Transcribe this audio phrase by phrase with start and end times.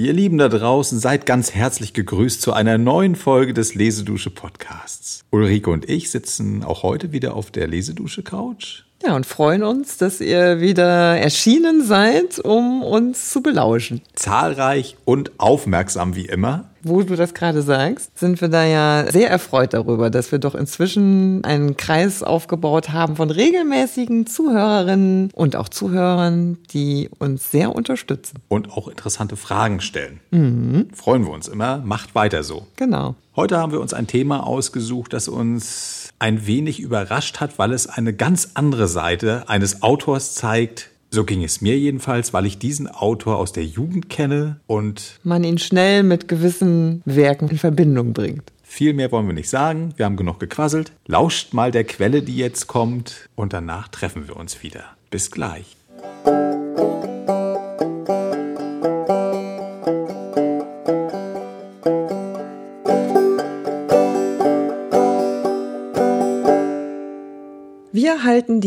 [0.00, 5.26] Ihr Lieben da draußen, seid ganz herzlich gegrüßt zu einer neuen Folge des Lesedusche Podcasts.
[5.28, 8.84] Ulrike und ich sitzen auch heute wieder auf der Lesedusche Couch.
[9.04, 14.00] Ja, und freuen uns, dass ihr wieder erschienen seid, um uns zu belauschen.
[14.14, 16.69] Zahlreich und aufmerksam wie immer.
[16.82, 20.54] Wo du das gerade sagst, sind wir da ja sehr erfreut darüber, dass wir doch
[20.54, 28.38] inzwischen einen Kreis aufgebaut haben von regelmäßigen Zuhörerinnen und auch Zuhörern, die uns sehr unterstützen.
[28.48, 30.20] Und auch interessante Fragen stellen.
[30.30, 30.88] Mhm.
[30.94, 31.78] Freuen wir uns immer.
[31.78, 32.66] Macht weiter so.
[32.76, 33.14] Genau.
[33.36, 37.86] Heute haben wir uns ein Thema ausgesucht, das uns ein wenig überrascht hat, weil es
[37.86, 42.86] eine ganz andere Seite eines Autors zeigt, so ging es mir jedenfalls, weil ich diesen
[42.86, 48.44] Autor aus der Jugend kenne und man ihn schnell mit gewissen Werken in Verbindung bringt.
[48.62, 49.92] Viel mehr wollen wir nicht sagen.
[49.96, 50.92] Wir haben genug gequasselt.
[51.06, 53.28] Lauscht mal der Quelle, die jetzt kommt.
[53.34, 54.84] Und danach treffen wir uns wieder.
[55.10, 55.76] Bis gleich.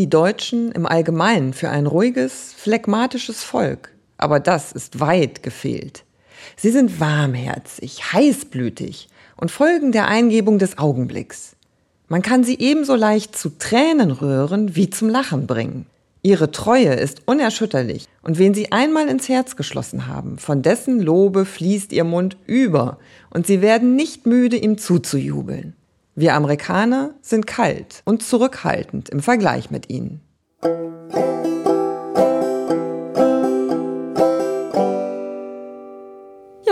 [0.04, 3.90] Die Deutschen im Allgemeinen für ein ruhiges, phlegmatisches Volk.
[4.18, 6.04] Aber das ist weit gefehlt.
[6.58, 11.56] Sie sind warmherzig, heißblütig und folgen der Eingebung des Augenblicks.
[12.08, 15.86] Man kann sie ebenso leicht zu Tränen rühren wie zum Lachen bringen.
[16.20, 21.46] Ihre Treue ist unerschütterlich, und wen sie einmal ins Herz geschlossen haben, von dessen Lobe
[21.46, 22.98] fließt ihr Mund über,
[23.30, 25.74] und sie werden nicht müde, ihm zuzujubeln.
[26.16, 30.20] Wir Amerikaner sind kalt und zurückhaltend im Vergleich mit ihnen.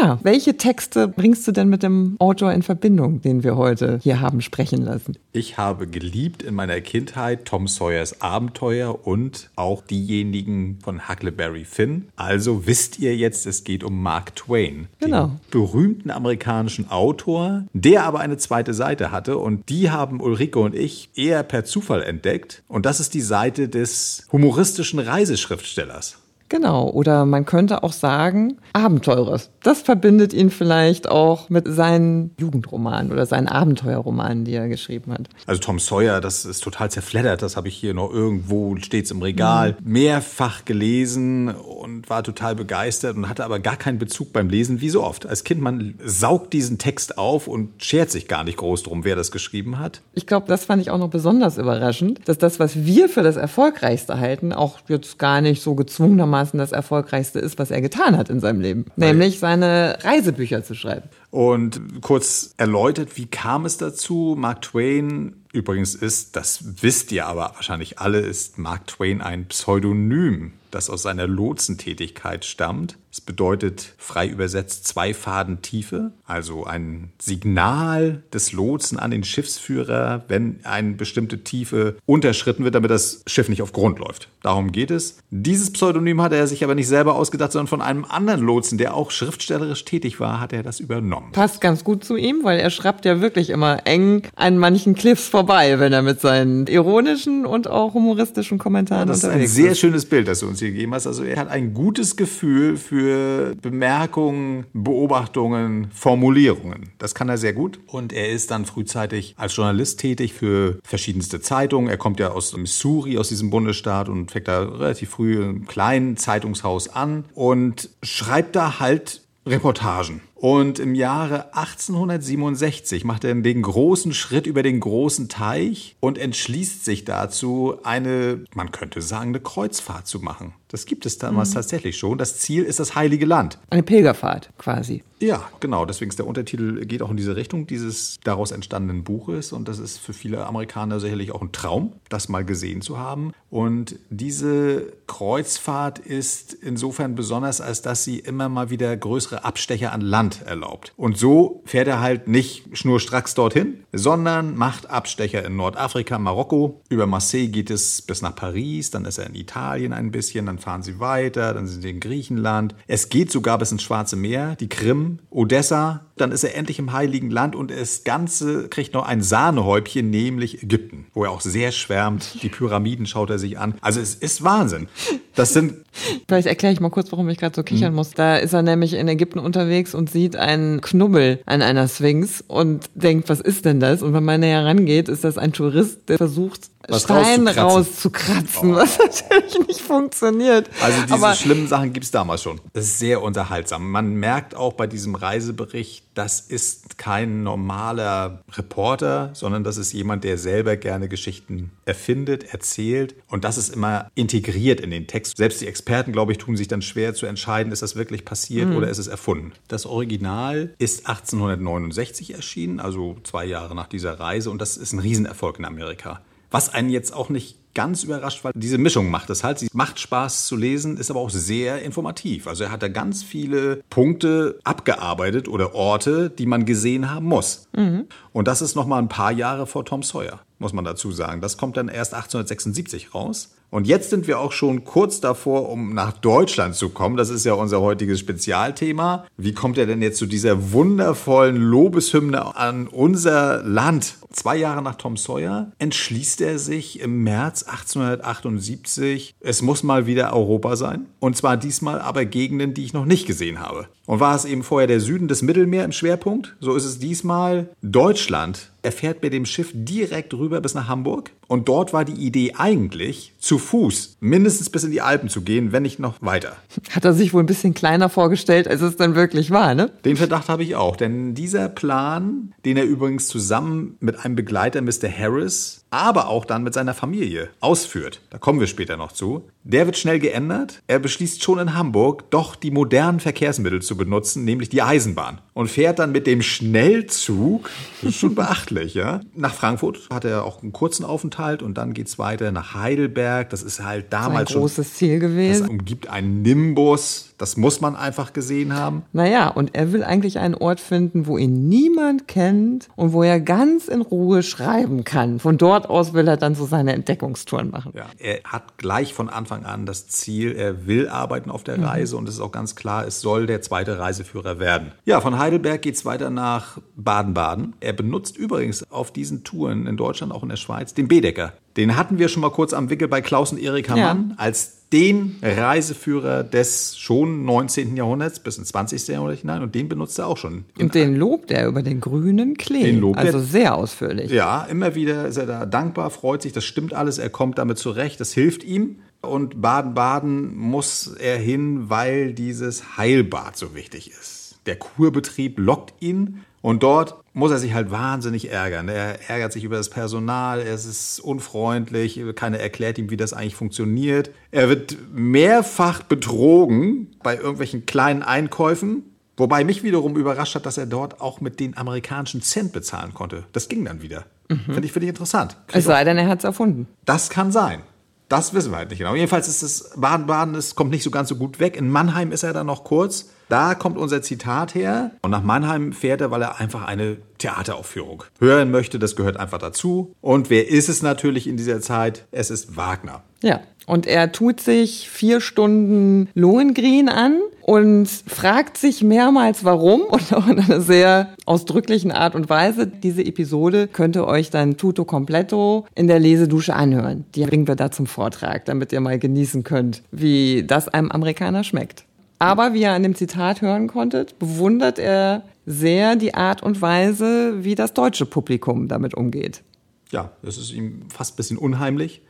[0.03, 4.20] Ja, welche Texte bringst du denn mit dem Autor in Verbindung, den wir heute hier
[4.20, 5.17] haben sprechen lassen?
[5.33, 12.08] Ich habe geliebt in meiner Kindheit Tom Sawyers Abenteuer und auch diejenigen von Huckleberry Finn.
[12.17, 15.27] Also wisst ihr jetzt, es geht um Mark Twain, genau.
[15.27, 20.74] den berühmten amerikanischen Autor, der aber eine zweite Seite hatte und die haben Ulrike und
[20.74, 22.64] ich eher per Zufall entdeckt.
[22.67, 26.19] Und das ist die Seite des humoristischen Reiseschriftstellers.
[26.52, 29.40] Genau, oder man könnte auch sagen, Abenteurer.
[29.63, 35.30] Das verbindet ihn vielleicht auch mit seinen Jugendromanen oder seinen Abenteuerromanen, die er geschrieben hat.
[35.46, 39.23] Also Tom Sawyer, das ist total zerfleddert, das habe ich hier noch irgendwo, steht's im
[39.23, 39.92] Regal, mhm.
[39.92, 44.90] mehrfach gelesen und war total begeistert und hatte aber gar keinen Bezug beim Lesen, wie
[44.90, 45.24] so oft.
[45.24, 49.17] Als Kind, man saugt diesen Text auf und schert sich gar nicht groß drum, wer
[49.17, 50.02] das geschrieben hat.
[50.13, 53.36] Ich glaube, das fand ich auch noch besonders überraschend, dass das, was wir für das
[53.36, 58.17] Erfolgreichste halten, auch jetzt gar nicht so gezwungenermaßen gewissermaßen das Erfolgreichste ist, was er getan
[58.17, 58.86] hat in seinem Leben.
[58.97, 61.08] Nämlich seine Reisebücher zu schreiben.
[61.30, 64.35] Und kurz erläutert, wie kam es dazu?
[64.39, 70.52] Mark Twain übrigens ist, das wisst ihr aber wahrscheinlich alle, ist Mark Twain ein Pseudonym,
[70.72, 72.98] das aus seiner Lotsentätigkeit stammt.
[73.12, 80.24] Es bedeutet frei übersetzt zwei Faden Tiefe, also ein Signal des Lotsen an den Schiffsführer,
[80.28, 84.28] wenn eine bestimmte Tiefe unterschritten wird, damit das Schiff nicht auf Grund läuft.
[84.42, 85.18] Darum geht es.
[85.30, 88.94] Dieses Pseudonym hat er sich aber nicht selber ausgedacht, sondern von einem anderen Lotsen, der
[88.94, 91.33] auch schriftstellerisch tätig war, hat er das übernommen.
[91.33, 95.28] Passt ganz gut zu ihm, weil er schreibt ja wirklich immer eng an manchen Cliffs
[95.28, 99.50] vorbei, wenn er mit seinen ironischen und auch humoristischen Kommentaren ja, das unterwegs ist.
[99.50, 101.06] Das ist ein sehr schönes Bild, das du uns hier gegeben hast.
[101.06, 106.90] Also er hat ein gutes Gefühl für für Bemerkungen, Beobachtungen, Formulierungen.
[106.98, 107.80] Das kann er sehr gut.
[107.86, 111.89] Und er ist dann frühzeitig als Journalist tätig für verschiedenste Zeitungen.
[111.89, 116.17] Er kommt ja aus Missouri, aus diesem Bundesstaat und fängt da relativ früh im kleinen
[116.17, 120.20] Zeitungshaus an und schreibt da halt Reportagen.
[120.42, 126.85] Und im Jahre 1867 macht er den großen Schritt über den großen Teich und entschließt
[126.85, 130.52] sich dazu, eine, man könnte sagen, eine Kreuzfahrt zu machen.
[130.72, 131.55] Das gibt es damals mhm.
[131.55, 132.19] tatsächlich schon.
[132.19, 133.58] Das Ziel ist das Heilige Land.
[133.70, 135.05] Eine Pilgerfahrt quasi.
[135.20, 135.84] Ja, genau.
[135.84, 139.52] Deswegen ist der Untertitel geht auch in diese Richtung dieses daraus entstandenen Buches.
[139.52, 143.32] Und das ist für viele Amerikaner sicherlich auch ein Traum, das mal gesehen zu haben.
[143.48, 150.00] Und diese Kreuzfahrt ist insofern besonders, als dass sie immer mal wieder größere Abstecher an
[150.00, 150.92] Land erlaubt.
[150.96, 156.80] Und so fährt er halt nicht schnurstracks dorthin, sondern macht Abstecher in Nordafrika, Marokko.
[156.88, 160.58] Über Marseille geht es bis nach Paris, dann ist er in Italien ein bisschen, dann
[160.62, 162.75] fahren sie weiter, dann sind sie in Griechenland.
[162.87, 166.93] Es geht sogar bis ins Schwarze Meer, die Krim, Odessa, dann ist er endlich im
[166.93, 171.73] Heiligen Land und das Ganze kriegt noch ein Sahnehäubchen, nämlich Ägypten, wo er auch sehr
[171.73, 172.43] schwärmt.
[172.43, 173.75] Die Pyramiden schaut er sich an.
[173.81, 174.88] Also es ist Wahnsinn.
[175.35, 175.85] Das sind.
[176.29, 177.94] Vielleicht erkläre ich mal kurz, warum ich gerade so kichern hm.
[177.94, 178.11] muss.
[178.11, 182.91] Da ist er nämlich in Ägypten unterwegs und sieht einen Knubbel an einer Sphinx und
[182.94, 184.03] denkt, was ist denn das?
[184.03, 188.76] Und wenn man näher rangeht, ist das ein Tourist, der versucht, was Stein rauszukratzen, oh.
[188.76, 190.69] was natürlich nicht funktioniert.
[190.81, 192.61] Also diese Aber schlimmen Sachen gibt es damals schon.
[192.73, 193.91] Das ist sehr unterhaltsam.
[193.91, 200.25] Man merkt auch bei diesem Reisebericht, das ist kein normaler Reporter, sondern das ist jemand,
[200.25, 203.14] der selber gerne Geschichten erfindet, erzählt.
[203.29, 205.37] Und das ist immer integriert in den Text.
[205.37, 208.69] Selbst die Experten, glaube ich, tun sich dann schwer zu entscheiden, ist das wirklich passiert
[208.69, 208.76] mhm.
[208.76, 209.53] oder ist es erfunden.
[209.69, 214.50] Das Original ist 1869 erschienen, also zwei Jahre nach dieser Reise.
[214.50, 216.20] Und das ist ein Riesenerfolg in Amerika.
[216.50, 219.58] Was einen jetzt auch nicht ganz überrascht, weil diese Mischung macht es halt.
[219.58, 222.46] Sie macht Spaß zu lesen, ist aber auch sehr informativ.
[222.46, 227.69] Also er hat da ganz viele Punkte abgearbeitet oder Orte, die man gesehen haben muss.
[227.76, 228.06] Mhm.
[228.32, 231.43] Und das ist noch mal ein paar Jahre vor Tom Sawyer, muss man dazu sagen.
[231.43, 233.50] Das kommt dann erst 1876 raus.
[233.73, 237.17] Und jetzt sind wir auch schon kurz davor, um nach Deutschland zu kommen.
[237.17, 239.25] Das ist ja unser heutiges Spezialthema.
[239.38, 244.17] Wie kommt er denn jetzt zu dieser wundervollen Lobeshymne an unser Land?
[244.31, 250.35] Zwei Jahre nach Tom Sawyer entschließt er sich im März 1878, es muss mal wieder
[250.35, 251.06] Europa sein.
[251.19, 253.88] Und zwar diesmal aber Gegenden, die ich noch nicht gesehen habe.
[254.05, 257.70] Und war es eben vorher der Süden des Mittelmeer im Schwerpunkt, so ist es diesmal
[257.81, 258.71] Deutschland.
[258.84, 261.31] Er fährt mit dem Schiff direkt rüber bis nach Hamburg.
[261.46, 265.70] Und dort war die Idee eigentlich, zu Fuß mindestens bis in die Alpen zu gehen,
[265.70, 266.56] wenn nicht noch weiter.
[266.90, 269.93] Hat er sich wohl ein bisschen kleiner vorgestellt, als es dann wirklich war, ne?
[270.05, 270.96] Den Verdacht habe ich auch.
[270.96, 275.08] Denn dieser Plan, den er übrigens zusammen mit einem Begleiter Mr.
[275.17, 278.22] Harris aber auch dann mit seiner Familie ausführt.
[278.30, 279.44] Da kommen wir später noch zu.
[279.62, 280.82] Der wird schnell geändert.
[280.86, 285.40] Er beschließt schon in Hamburg doch die modernen Verkehrsmittel zu benutzen, nämlich die Eisenbahn.
[285.52, 287.68] Und fährt dann mit dem Schnellzug,
[288.00, 289.20] das ist schon beachtlich, ja.
[289.36, 293.50] Nach Frankfurt hat er auch einen kurzen Aufenthalt und dann geht's weiter nach Heidelberg.
[293.50, 295.60] Das ist halt damals ein großes schon, Ziel gewesen.
[295.60, 297.28] Das umgibt einen Nimbus.
[297.42, 299.02] Das muss man einfach gesehen haben.
[299.12, 303.40] Naja, und er will eigentlich einen Ort finden, wo ihn niemand kennt und wo er
[303.40, 305.40] ganz in Ruhe schreiben kann.
[305.40, 307.93] Von dort aus will er dann so seine Entdeckungstouren machen.
[307.94, 311.84] Ja, er hat gleich von Anfang an das Ziel, er will arbeiten auf der mhm.
[311.84, 314.93] Reise und es ist auch ganz klar, es soll der zweite Reiseführer werden.
[315.05, 317.75] Ja, von Heidelberg geht es weiter nach Baden-Baden.
[317.81, 321.52] Er benutzt übrigens auf diesen Touren in Deutschland, auch in der Schweiz, den Bedecker.
[321.76, 324.35] Den hatten wir schon mal kurz am Wickel bei Klaus und Erika Mann ja.
[324.38, 327.96] als den Reiseführer des schon 19.
[327.96, 329.08] Jahrhunderts bis ins 20.
[329.08, 330.64] Jahrhundert hinein und den benutzt er auch schon.
[330.78, 332.82] Und den lobt er über den grünen Klee.
[332.82, 334.30] Den lobt also sehr ausführlich.
[334.30, 337.78] Ja, immer wieder ist er da dankbar, freut sich, das stimmt alles, er kommt damit
[337.78, 338.96] zurecht, das hilft ihm.
[339.22, 344.56] Und Baden-Baden muss er hin, weil dieses Heilbad so wichtig ist.
[344.66, 348.88] Der Kurbetrieb lockt ihn und dort muss er sich halt wahnsinnig ärgern.
[348.88, 353.56] Er ärgert sich über das Personal, er ist unfreundlich, keiner erklärt ihm, wie das eigentlich
[353.56, 354.31] funktioniert.
[354.53, 359.05] Er wird mehrfach betrogen bei irgendwelchen kleinen Einkäufen.
[359.37, 363.44] Wobei mich wiederum überrascht hat, dass er dort auch mit den amerikanischen Cent bezahlen konnte.
[363.53, 364.26] Das ging dann wieder.
[364.49, 364.61] Mhm.
[364.67, 365.56] Finde ich, find ich interessant.
[365.73, 366.87] es sei denn, er hat es erfunden.
[367.06, 367.81] Das kann sein.
[368.29, 369.14] Das wissen wir halt nicht genau.
[369.14, 371.76] Jedenfalls ist es Baden-Baden, es kommt nicht so ganz so gut weg.
[371.76, 373.31] In Mannheim ist er dann noch kurz.
[373.48, 375.12] Da kommt unser Zitat her.
[375.22, 378.98] Und nach Mannheim fährt er, weil er einfach eine Theateraufführung hören möchte.
[378.98, 380.14] Das gehört einfach dazu.
[380.20, 382.26] Und wer ist es natürlich in dieser Zeit?
[382.30, 383.22] Es ist Wagner.
[383.42, 383.60] Ja.
[383.86, 390.46] Und er tut sich vier Stunden Lohengrin an und fragt sich mehrmals warum und auch
[390.46, 392.86] in einer sehr ausdrücklichen Art und Weise.
[392.86, 397.24] Diese Episode könnt ihr euch dann tutto completo in der Lesedusche anhören.
[397.34, 401.64] Die bringen wir da zum Vortrag, damit ihr mal genießen könnt, wie das einem Amerikaner
[401.64, 402.04] schmeckt.
[402.42, 407.62] Aber wie ihr an dem Zitat hören konntet, bewundert er sehr die Art und Weise,
[407.62, 409.62] wie das deutsche Publikum damit umgeht.
[410.11, 412.20] Ja, das ist ihm fast ein bisschen unheimlich,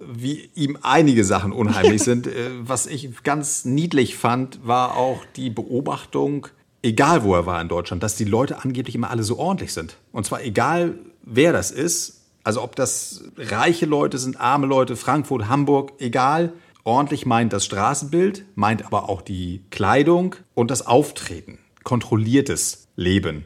[0.00, 2.28] wie ihm einige Sachen unheimlich sind.
[2.28, 6.46] Äh, was ich ganz niedlich fand, war auch die Beobachtung,
[6.80, 9.96] egal wo er war in Deutschland, dass die Leute angeblich immer alle so ordentlich sind.
[10.12, 10.94] Und zwar egal,
[11.24, 12.20] wer das ist.
[12.44, 16.52] Also ob das reiche Leute sind, arme Leute, Frankfurt, Hamburg, egal.
[16.84, 21.58] Ordentlich meint das Straßenbild, meint aber auch die Kleidung und das Auftreten.
[21.84, 23.44] Kontrolliertes Leben.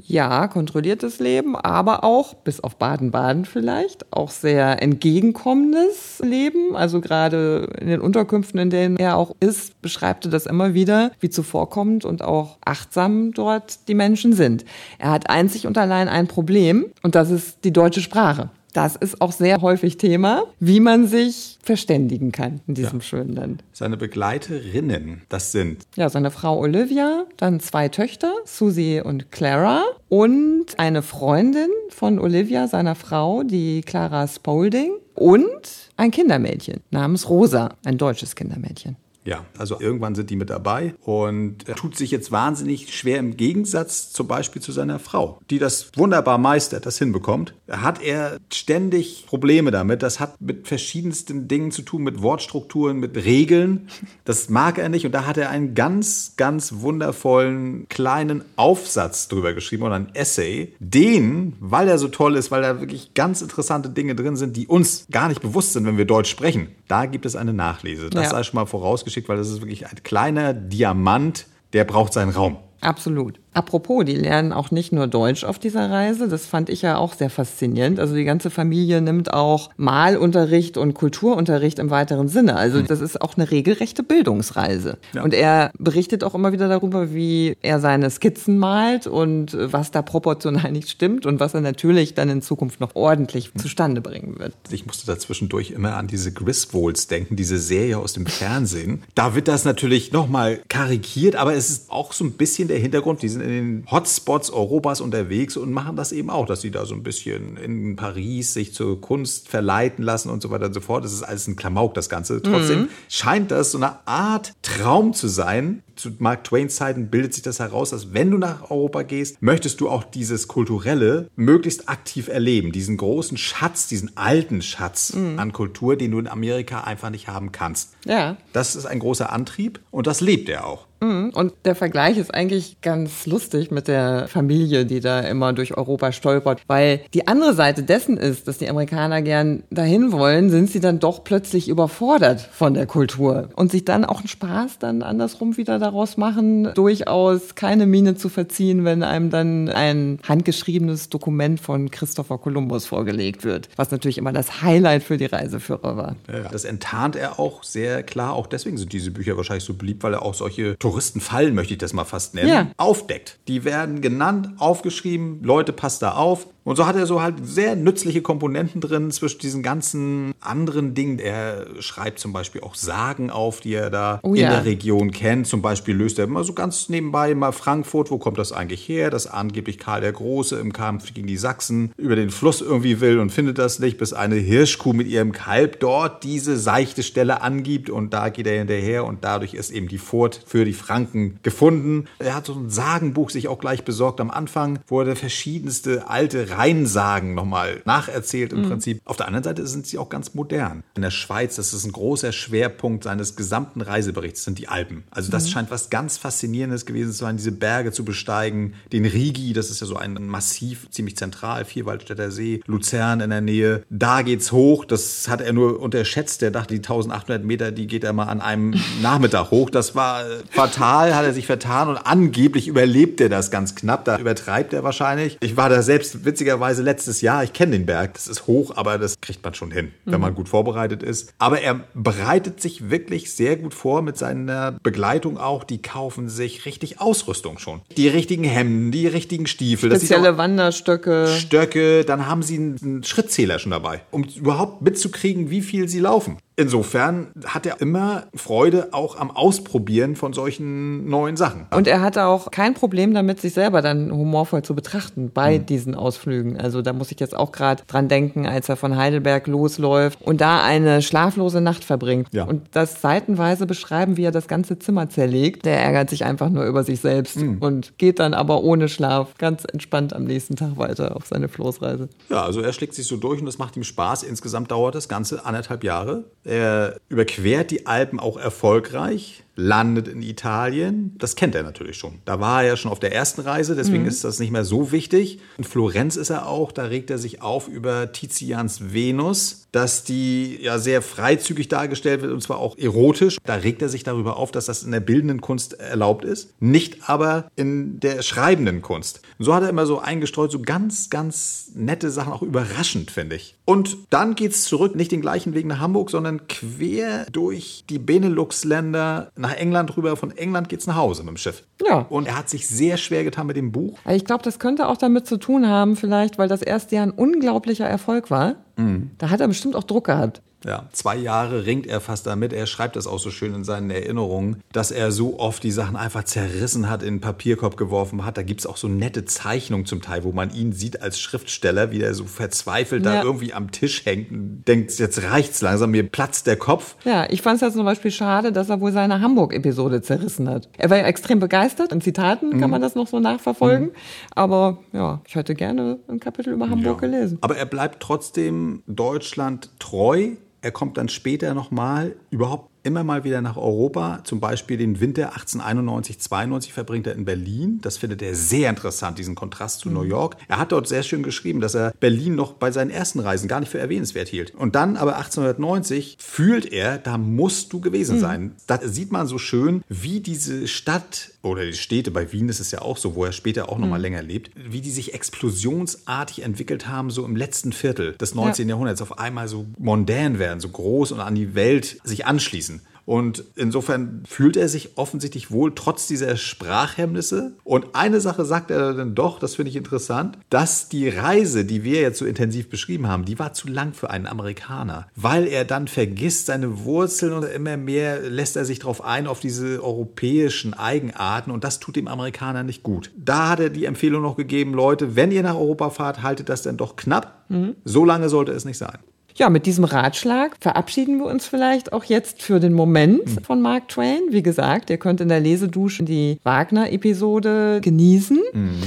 [0.00, 6.76] Ja, kontrolliertes Leben, aber auch, bis auf Baden-Baden vielleicht, auch sehr entgegenkommendes Leben.
[6.76, 11.10] Also gerade in den Unterkünften, in denen er auch ist, beschreibt er das immer wieder,
[11.20, 14.64] wie zuvorkommend und auch achtsam dort die Menschen sind.
[14.98, 18.50] Er hat einzig und allein ein Problem und das ist die deutsche Sprache.
[18.78, 23.04] Das ist auch sehr häufig Thema, wie man sich verständigen kann in diesem Ja.
[23.04, 23.64] schönen Land.
[23.72, 30.66] Seine Begleiterinnen, das sind Ja, seine Frau Olivia, dann zwei Töchter, Susie und Clara und
[30.78, 37.98] eine Freundin von Olivia, seiner Frau, die Clara Spaulding und ein Kindermädchen namens Rosa, ein
[37.98, 38.94] deutsches Kindermädchen.
[39.28, 43.36] Ja, also irgendwann sind die mit dabei und er tut sich jetzt wahnsinnig schwer im
[43.36, 47.52] Gegensatz zum Beispiel zu seiner Frau, die das wunderbar meistert, das hinbekommt.
[47.70, 50.02] Hat er ständig Probleme damit.
[50.02, 53.88] Das hat mit verschiedensten Dingen zu tun, mit Wortstrukturen, mit Regeln.
[54.24, 59.52] Das mag er nicht und da hat er einen ganz, ganz wundervollen kleinen Aufsatz drüber
[59.52, 63.90] geschrieben oder ein Essay, den, weil er so toll ist, weil da wirklich ganz interessante
[63.90, 66.68] Dinge drin sind, die uns gar nicht bewusst sind, wenn wir Deutsch sprechen.
[66.86, 68.08] Da gibt es eine Nachlese.
[68.08, 68.30] Das Ja.
[68.30, 72.58] sei schon mal vorausgeschickt, weil das ist wirklich ein kleiner Diamant, der braucht seinen Raum.
[72.80, 73.40] Absolut.
[73.58, 76.28] Apropos, die lernen auch nicht nur Deutsch auf dieser Reise.
[76.28, 77.98] Das fand ich ja auch sehr faszinierend.
[77.98, 82.54] Also die ganze Familie nimmt auch Malunterricht und Kulturunterricht im weiteren Sinne.
[82.54, 84.98] Also das ist auch eine regelrechte Bildungsreise.
[85.12, 85.24] Ja.
[85.24, 90.02] Und er berichtet auch immer wieder darüber, wie er seine Skizzen malt und was da
[90.02, 94.54] proportional nicht stimmt und was er natürlich dann in Zukunft noch ordentlich zustande bringen wird.
[94.70, 99.02] Ich musste da zwischendurch immer an diese Griswolds denken, diese Serie aus dem Fernsehen.
[99.16, 103.22] Da wird das natürlich nochmal karikiert, aber es ist auch so ein bisschen der Hintergrund.
[103.22, 106.84] Die sind in den Hotspots Europas unterwegs und machen das eben auch, dass sie da
[106.84, 110.80] so ein bisschen in Paris sich zur Kunst verleiten lassen und so weiter und so
[110.80, 111.04] fort.
[111.04, 112.42] Das ist alles ein Klamauk, das Ganze.
[112.42, 115.82] Trotzdem scheint das so eine Art Traum zu sein.
[115.98, 119.80] Zu Mark Twains Zeiten bildet sich das heraus, dass wenn du nach Europa gehst, möchtest
[119.80, 122.70] du auch dieses Kulturelle möglichst aktiv erleben.
[122.70, 127.50] Diesen großen Schatz, diesen alten Schatz an Kultur, den du in Amerika einfach nicht haben
[127.50, 127.94] kannst.
[128.04, 128.36] Ja.
[128.52, 130.86] Das ist ein großer Antrieb und das lebt er auch.
[131.00, 131.30] Mhm.
[131.34, 136.12] Und der Vergleich ist eigentlich ganz lustig mit der Familie, die da immer durch Europa
[136.12, 140.80] stolpert, weil die andere Seite dessen ist, dass die Amerikaner gern dahin wollen, sind sie
[140.80, 145.56] dann doch plötzlich überfordert von der Kultur und sich dann auch einen Spaß dann andersrum
[145.56, 151.90] wieder daraus machen, durchaus keine Miene zu verziehen, wenn einem dann ein handgeschriebenes Dokument von
[151.90, 156.16] Christopher Columbus vorgelegt wird, was natürlich immer das Highlight für die Reiseführer war.
[156.50, 158.34] Das enttarnt er auch sehr klar.
[158.34, 161.78] Auch deswegen sind diese Bücher wahrscheinlich so beliebt, weil er auch solche Touristenfallen, möchte ich
[161.78, 162.66] das mal fast nennen, Ja.
[162.76, 163.38] aufdeckt.
[163.48, 166.46] Die werden genannt, aufgeschrieben, Leute, passt da auf.
[166.68, 171.18] Und so hat er so halt sehr nützliche Komponenten drin zwischen diesen ganzen anderen Dingen.
[171.18, 174.50] Er schreibt zum Beispiel auch Sagen auf, die er da Oh in ja.
[174.50, 175.46] der Region kennt.
[175.46, 179.08] Zum Beispiel löst er immer so ganz nebenbei mal Frankfurt, wo kommt das eigentlich her,
[179.08, 183.18] dass angeblich Karl der Große im Kampf gegen die Sachsen über den Fluss irgendwie will
[183.18, 187.88] und findet das nicht, bis eine Hirschkuh mit ihrem Kalb dort diese seichte Stelle angibt
[187.88, 192.04] und da geht er hinterher und dadurch ist eben die Furt für die Franken gefunden.
[192.18, 196.57] Er hat so ein Sagenbuch sich auch gleich besorgt am Anfang, wo er verschiedenste alte
[196.58, 199.00] Rheinsagen nochmal nacherzählt im Prinzip.
[199.04, 200.82] Auf der anderen Seite sind sie auch ganz modern.
[200.96, 205.04] In der Schweiz, das ist ein großer Schwerpunkt seines gesamten Reiseberichts, sind die Alpen.
[205.10, 208.74] Also das scheint was ganz Faszinierendes gewesen zu sein, diese Berge zu besteigen.
[208.92, 213.40] Den Rigi, das ist ja so ein Massiv, ziemlich zentral, Vierwaldstätter See, Luzern in der
[213.40, 213.84] Nähe.
[213.88, 216.42] Da geht's hoch, das hat er nur unterschätzt.
[216.42, 219.70] Der dachte, die 1800 Meter, die geht er mal an einem Nachmittag hoch.
[219.70, 224.04] Das war äh, fatal, hat er sich vertan und angeblich überlebt er das ganz knapp.
[224.04, 225.38] Da übertreibt er wahrscheinlich.
[225.40, 227.42] Ich war da selbst witzigerweise letztes Jahr.
[227.42, 228.14] Ich kenne den Berg.
[228.14, 231.34] Das ist hoch, aber das kriegt man schon hin, wenn man gut vorbereitet ist.
[231.38, 235.64] Aber er bereitet sich wirklich sehr gut vor mit seiner Begleitung auch.
[235.64, 237.80] Die kaufen sich richtig Ausrüstung schon.
[237.96, 239.90] Die richtigen Hemden, die richtigen Stiefel.
[239.90, 241.26] Spezielle Wanderstöcke.
[241.26, 246.38] Stöcke, dann haben sie einen Schrittzähler schon dabei, um überhaupt mitzukriegen, wie viel sie laufen.
[246.58, 251.66] Insofern hat er immer Freude auch am Ausprobieren von solchen neuen Sachen.
[251.70, 255.94] Und er hatte auch kein Problem damit, sich selber dann humorvoll zu betrachten bei diesen
[255.94, 256.58] Ausflügen.
[256.60, 260.40] Also da muss ich jetzt auch gerade dran denken, als er von Heidelberg losläuft und
[260.40, 262.26] da eine schlaflose Nacht verbringt.
[262.32, 262.42] Ja.
[262.42, 265.64] Und das seitenweise beschreiben, wie er das ganze Zimmer zerlegt.
[265.64, 269.62] Der ärgert sich einfach nur über sich selbst und geht dann aber ohne Schlaf ganz
[269.72, 272.08] entspannt am nächsten Tag weiter auf seine Floßreise.
[272.30, 274.24] Ja, also er schlägt sich so durch und das macht ihm Spaß.
[274.24, 276.24] Insgesamt dauert das Ganze anderthalb Jahre.
[276.48, 281.14] Er überquert die Alpen auch erfolgreich, landet in Italien.
[281.18, 282.20] Das kennt er natürlich schon.
[282.24, 284.90] Da war er ja schon auf der ersten Reise, deswegen ist das nicht mehr so
[284.90, 285.40] wichtig.
[285.58, 290.58] In Florenz ist er auch, da regt er sich auf über Tizians Venus, dass die
[290.62, 293.38] ja sehr freizügig dargestellt wird und zwar auch erotisch.
[293.44, 297.08] Da regt er sich darüber auf, dass das in der bildenden Kunst erlaubt ist, nicht
[297.08, 299.20] aber in der schreibenden Kunst.
[299.38, 303.36] Und so hat er immer so eingestreut, so ganz, ganz nette Sachen, auch überraschend, finde
[303.36, 303.56] ich.
[303.64, 309.30] Und dann geht's zurück, nicht den gleichen Weg nach Hamburg, sondern quer durch die Benelux-Länder
[309.36, 311.62] nach England rüber, von England geht's nach Hause mit dem Schiff.
[311.86, 312.06] Ja.
[312.08, 313.98] Und er hat sich sehr schwer getan mit dem Buch.
[314.08, 317.10] Ich glaube, das könnte auch damit zu tun haben, vielleicht, weil das erste Jahr ein
[317.10, 318.56] unglaublicher Erfolg war.
[318.78, 319.10] Mhm.
[319.18, 320.40] Da hat er bestimmt auch Druck gehabt.
[320.64, 322.52] Ja, zwei Jahre ringt er fast damit.
[322.52, 325.94] Er schreibt das auch so schön in seinen Erinnerungen, dass er so oft die Sachen
[325.94, 328.36] einfach zerrissen hat, in den Papierkorb geworfen hat.
[328.36, 331.92] Da gibt es auch so nette Zeichnungen zum Teil, wo man ihn sieht als Schriftsteller,
[331.92, 333.14] wie er so verzweifelt ja.
[333.14, 336.96] da irgendwie am Tisch hängt und denkt, jetzt reicht's langsam, mir platzt der Kopf.
[337.04, 340.68] Ja, ich fand es ja zum Beispiel schade, dass er wohl seine Hamburg-Episode zerrissen hat.
[340.76, 341.92] Er war ja extrem begeistert.
[341.92, 342.60] In Zitaten mhm.
[342.60, 343.88] kann man das noch so nachverfolgen.
[343.88, 343.92] Mhm.
[344.34, 347.08] Aber ja, ich hätte gerne ein Kapitel über Hamburg ja.
[347.08, 347.38] gelesen.
[347.42, 353.40] Aber er bleibt trotzdem Deutschland treu er kommt dann später nochmal überhaupt immer mal wieder
[353.42, 354.20] nach Europa.
[354.24, 357.78] Zum Beispiel den Winter 1891, 92 verbringt er in Berlin.
[357.82, 360.10] Das findet er sehr interessant, diesen Kontrast zu New mhm.
[360.10, 360.36] York.
[360.48, 363.60] Er hat dort sehr schön geschrieben, dass er Berlin noch bei seinen ersten Reisen gar
[363.60, 364.54] nicht für erwähnenswert hielt.
[364.54, 368.20] Und dann aber 1890 fühlt er, da musst du gewesen mhm.
[368.20, 368.52] sein.
[368.66, 372.70] Da sieht man so schön, wie diese Stadt oder die Städte, bei Wien ist es
[372.70, 374.02] ja auch so, wo er später auch noch mal mhm.
[374.02, 378.66] länger lebt, wie die sich explosionsartig entwickelt haben, so im letzten Viertel des 19.
[378.66, 378.74] Ja.
[378.74, 382.77] Jahrhunderts, auf einmal so mondän werden, so groß und an die Welt sich anschließen.
[383.08, 387.52] Und insofern fühlt er sich offensichtlich wohl trotz dieser Sprachhemmnisse.
[387.64, 391.84] Und eine Sache sagt er dann doch, das finde ich interessant, dass die Reise, die
[391.84, 395.64] wir jetzt so intensiv beschrieben haben, die war zu lang für einen Amerikaner, weil er
[395.64, 400.74] dann vergisst seine Wurzeln und immer mehr lässt er sich darauf ein, auf diese europäischen
[400.74, 403.10] Eigenarten und das tut dem Amerikaner nicht gut.
[403.16, 406.60] Da hat er die Empfehlung noch gegeben, Leute, wenn ihr nach Europa fahrt, haltet das
[406.60, 407.46] dann doch knapp.
[407.48, 407.74] Mhm.
[407.86, 408.98] So lange sollte es nicht sein.
[409.38, 413.44] Ja, mit diesem Ratschlag verabschieden wir uns vielleicht auch jetzt für den Moment mhm.
[413.44, 414.20] von Mark Twain.
[414.30, 418.40] Wie gesagt, ihr könnt in der Lesedusche die Wagner-Episode genießen.
[418.52, 418.82] Mhm.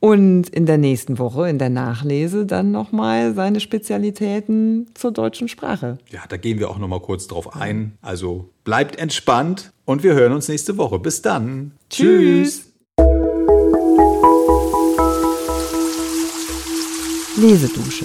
[0.00, 5.96] Und in der nächsten Woche, in der Nachlese, dann nochmal seine Spezialitäten zur deutschen Sprache.
[6.10, 7.96] Ja, da gehen wir auch nochmal kurz drauf ein.
[8.02, 10.98] Also bleibt entspannt und wir hören uns nächste Woche.
[10.98, 11.72] Bis dann.
[11.88, 12.66] Tschüss.
[17.38, 18.04] Lesedusche